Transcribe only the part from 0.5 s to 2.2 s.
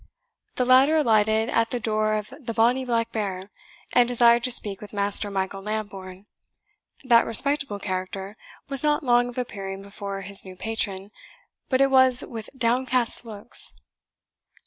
The latter alighted at the door